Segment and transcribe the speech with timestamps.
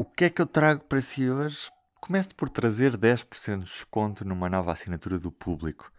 [0.00, 1.68] O que é que eu trago para si hoje?
[2.00, 5.90] Começo por trazer 10% de desconto numa nova assinatura do público.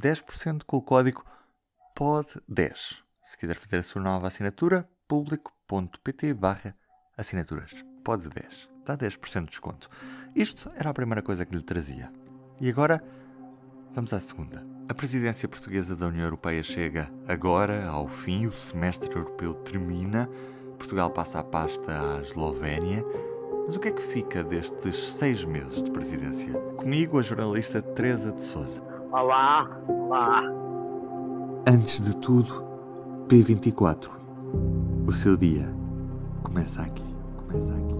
[0.00, 1.24] 10% com o código
[1.98, 3.02] POD10.
[3.24, 6.72] Se quiser fazer a sua nova assinatura, público.pt barra
[7.16, 7.72] assinaturas.
[8.04, 8.68] POD10.
[8.86, 9.90] Dá 10% de desconto.
[10.36, 12.12] Isto era a primeira coisa que lhe trazia.
[12.60, 13.02] E agora,
[13.92, 14.64] vamos à segunda.
[14.88, 20.28] A presidência portuguesa da União Europeia chega agora ao fim, o semestre europeu termina,
[20.78, 23.04] Portugal passa a pasta à Eslovénia
[23.68, 26.54] mas o que é que fica destes seis meses de presidência?
[26.78, 28.82] Comigo, a jornalista Teresa de Souza.
[29.12, 30.42] Olá, olá.
[31.68, 32.64] Antes de tudo,
[33.28, 34.08] P24.
[35.06, 35.68] O seu dia
[36.42, 37.04] começa aqui.
[37.36, 37.94] Começa aqui.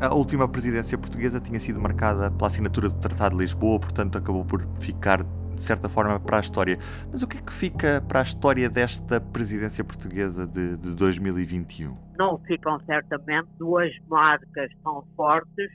[0.00, 4.44] A última presidência portuguesa tinha sido marcada pela assinatura do Tratado de Lisboa, portanto acabou
[4.44, 5.24] por ficar
[5.54, 6.78] de certa forma, para a história.
[7.10, 11.96] Mas o que é que fica para a história desta presidência portuguesa de, de 2021?
[12.18, 15.70] Não ficam certamente duas marcas tão fortes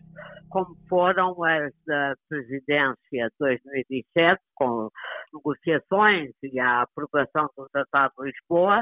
[0.49, 4.89] como foram as da presidência de 2007, com
[5.33, 8.81] negociações e a aprovação do Tratado de Lisboa,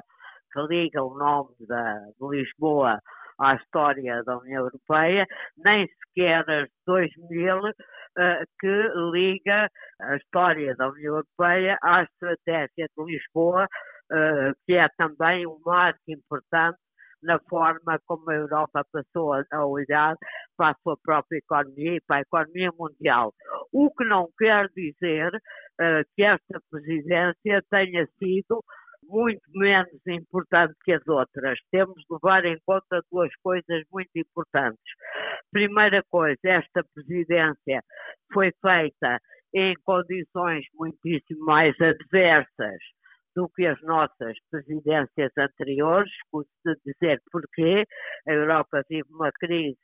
[0.54, 3.00] que liga o nome da, de Lisboa
[3.40, 5.26] à história da União Europeia,
[5.58, 7.74] nem sequer as 2000 uh,
[8.60, 9.70] que liga
[10.02, 16.00] a história da União Europeia à estratégia de Lisboa, uh, que é também um marco
[16.08, 16.78] importante
[17.24, 20.16] na forma como a Europa passou a olhar
[20.56, 23.34] para a sua própria economia e para a economia mundial.
[23.74, 28.64] O que não quer dizer uh, que esta presidência tenha sido
[29.08, 31.60] muito menos importante que as outras.
[31.72, 34.84] Temos de levar em conta duas coisas muito importantes.
[35.52, 37.82] Primeira coisa, esta presidência
[38.34, 39.20] foi feita
[39.54, 42.80] em condições muitíssimo mais adversas
[43.36, 47.86] do que as nossas presidências anteriores, custo de dizer porquê.
[48.28, 49.78] A Europa vive uma crise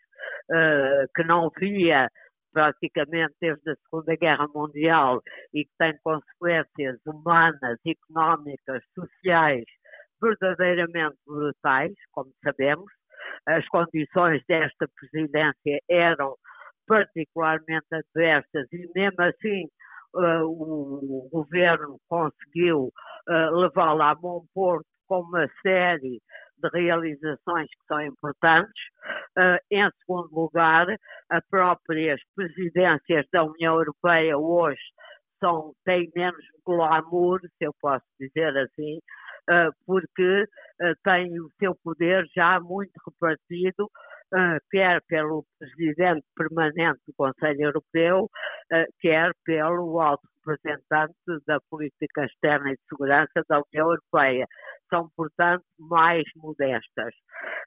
[0.50, 2.10] uh, que não via
[2.52, 5.22] praticamente desde a Segunda Guerra Mundial
[5.54, 9.66] e que tem consequências humanas, económicas, sociais
[10.22, 12.92] verdadeiramente brutais, como sabemos.
[13.48, 16.36] As condições desta presidência eram
[16.88, 19.66] particularmente adversas e mesmo assim
[20.16, 22.92] uh, o governo conseguiu
[23.30, 26.22] uh, levá-la a bom porto com uma série
[26.62, 28.82] de realizações que são importantes.
[29.38, 30.88] Uh, em segundo lugar,
[31.30, 34.82] as próprias presidências da União Europeia hoje
[35.40, 38.98] são, têm menos glamour, se eu posso dizer assim,
[39.50, 43.90] uh, porque uh, têm o seu poder já muito repartido
[44.72, 51.16] quer pelo presidente permanente do Conselho Europeu, uh, quer pelo alto representante
[51.46, 54.48] da política externa e de segurança da União Europeia.
[54.90, 57.14] São, portanto, mais modestas.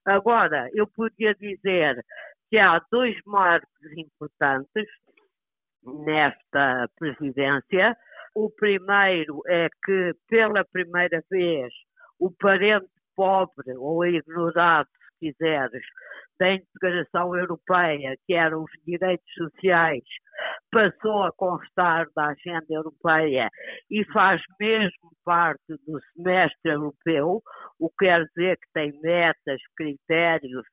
[0.05, 2.03] Agora, eu podia dizer
[2.51, 4.87] que há dois marcos importantes
[5.83, 7.97] nesta presidência.
[8.35, 11.73] O primeiro é que, pela primeira vez,
[12.19, 15.85] o parente pobre ou ignorado, se quiseres,
[16.39, 20.03] da integração europeia, que eram os direitos sociais,
[20.71, 23.49] passou a constar da agenda europeia
[23.91, 27.41] e faz mesmo parte do semestre europeu,
[27.78, 30.67] o que quer dizer que tem metas, critérios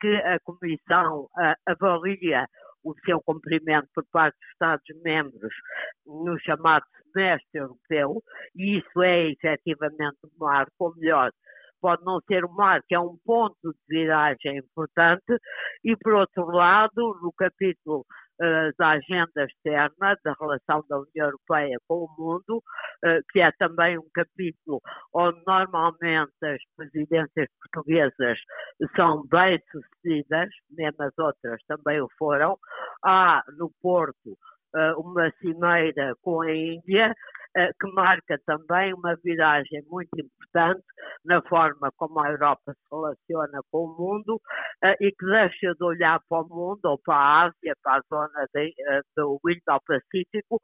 [0.00, 2.46] que a Comissão uh, avalia
[2.84, 5.52] o seu cumprimento por parte dos Estados-membros
[6.06, 8.22] no chamado semestre europeu,
[8.54, 11.32] e isso é efetivamente um marco, ou melhor,
[11.80, 15.38] pode não ser um marco, é um ponto de viragem importante,
[15.84, 18.04] e por outro lado, no capítulo
[18.40, 23.50] uh, da agenda externa, da relação da União Europeia com o mundo, uh, que é
[23.58, 24.80] também um capítulo
[25.14, 28.38] onde normalmente as presidências portuguesas
[28.94, 32.58] são bem sucedidas, mesmo as outras também o foram,
[33.04, 34.36] há no Porto
[34.98, 37.14] uma cimeira com a Índia,
[37.56, 40.82] eh, que marca também uma viragem muito importante
[41.24, 44.40] na forma como a Europa se relaciona com o mundo
[44.84, 48.02] eh, e que deixa de olhar para o mundo ou para a Ásia, para a
[48.08, 48.74] zona de,
[49.16, 50.60] do Indo-Pacífico,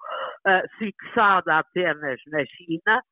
[0.79, 3.03] fixada apenas na China,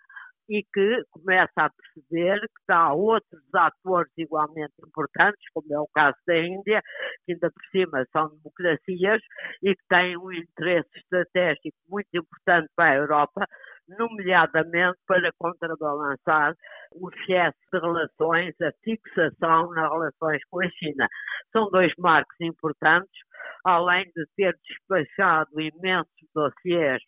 [0.51, 6.17] e que começa a perceber que há outros atores igualmente importantes, como é o caso
[6.27, 6.83] da Índia,
[7.25, 9.23] que ainda por cima são democracias
[9.63, 13.47] e que têm um interesse estratégico muito importante para a Europa,
[13.87, 16.55] nomeadamente para contrabalançar
[16.93, 21.07] o excesso de relações, a fixação nas relações com a China.
[21.53, 23.21] São dois marcos importantes,
[23.65, 27.01] além de ter despachado imensos dossiês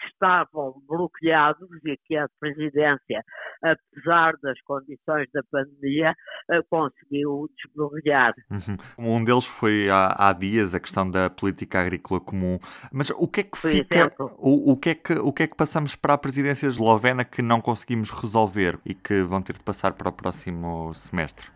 [0.00, 3.22] que estavam bloqueados e que a presidência,
[3.62, 6.14] apesar das condições da pandemia,
[6.50, 8.34] eh, conseguiu desbloquear.
[8.50, 9.16] Uhum.
[9.16, 12.58] Um deles foi há, há, dias a questão da política agrícola comum.
[12.92, 15.56] Mas o que é que fica, o, o, que é que, o que é que
[15.56, 19.92] passamos para a presidência eslovena que não conseguimos resolver e que vão ter de passar
[19.92, 21.50] para o próximo semestre?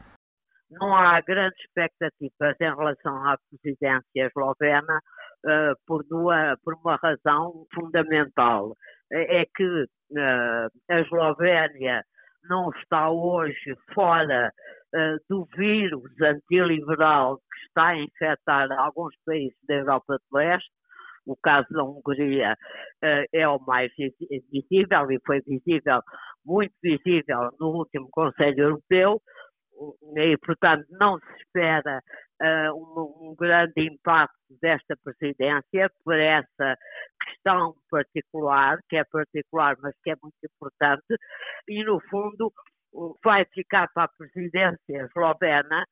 [0.71, 5.01] Não há grandes expectativas em relação à presidência eslovena
[5.45, 8.75] uh, por, duas, por uma razão fundamental.
[9.13, 12.03] É que uh, a Eslovénia
[12.49, 14.51] não está hoje fora
[14.95, 20.71] uh, do vírus antiliberal que está a infectar alguns países da Europa do Leste.
[21.27, 22.55] O caso da Hungria
[23.33, 26.03] é o mais visível e foi visível,
[26.45, 29.23] muito visível no último Conselho Europeu,
[30.17, 32.03] e, portanto, não se espera
[32.45, 36.77] uh, um, um, grande impacto desta presidência por essa
[37.25, 41.17] questão particular, que é particular, mas que é muito importante,
[41.69, 42.53] e, no fundo,
[43.25, 45.85] vai ficar para a presidência eslovena,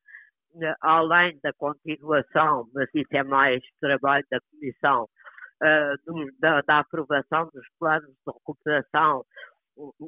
[0.55, 6.79] uh, além da continuação, mas isso é mais trabalho da Comissão, uh, do, da, da
[6.79, 9.25] aprovação dos planos de recuperação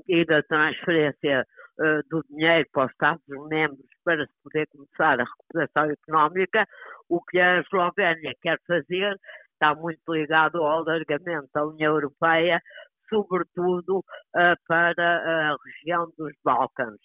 [0.08, 1.44] e da transferência
[1.80, 6.66] uh, do dinheiro para os Estados-membros para se poder começar a recuperação económica,
[7.10, 9.20] o que a Eslovénia quer fazer
[9.54, 12.62] está muito ligado ao alargamento da União Europeia,
[13.10, 17.00] sobretudo uh, para a região dos Balcãs.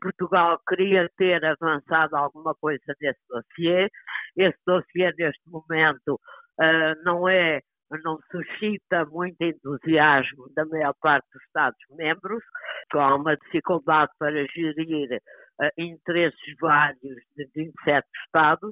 [0.00, 3.88] Portugal queria ter avançado alguma coisa nesse dossiê.
[4.36, 6.20] Esse dossiê, neste momento,
[6.60, 7.60] uh, não é
[8.02, 12.42] não suscita muito entusiasmo da maior parte dos Estados-membros,
[12.92, 15.20] há uma dificuldade para gerir
[15.78, 18.70] interesses vários de 27 Estados,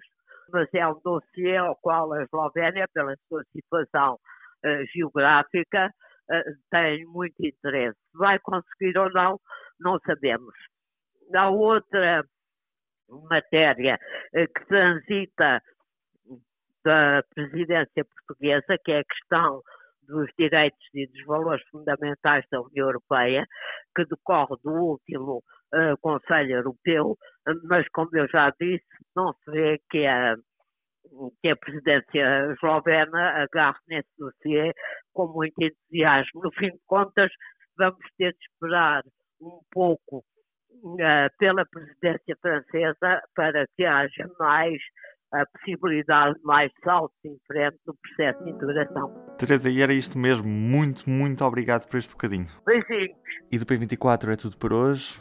[0.51, 5.93] mas é um dossiê ao qual a Eslovénia, pela sua situação uh, geográfica,
[6.31, 7.99] uh, tem muito interesse.
[8.15, 9.41] Vai conseguir ou não,
[9.81, 10.55] não sabemos.
[11.35, 12.25] Há outra
[13.31, 13.99] matéria
[14.33, 15.63] que transita
[16.85, 19.63] da presidência portuguesa, que é a questão
[20.07, 23.47] dos direitos e dos valores fundamentais da União Europeia,
[23.95, 25.43] que decorre do último
[25.75, 27.17] uh, Conselho Europeu,
[27.65, 28.85] mas como eu já disse,
[29.17, 30.37] não se vê que a,
[31.41, 34.73] que a presidência eslovena agarre nesse dossiê
[35.13, 36.43] com muito entusiasmo.
[36.43, 37.31] No fim de contas,
[37.77, 39.03] vamos ter de esperar
[39.41, 44.81] um pouco uh, pela presidência francesa para que haja mais
[45.33, 49.11] a possibilidade de mais saltos em frente no processo de integração.
[49.39, 50.47] Teresa, e era isto mesmo.
[50.47, 52.47] Muito, muito obrigado por este bocadinho.
[52.67, 53.17] Beijinhos.
[53.51, 55.21] E do P24 é tudo por hoje.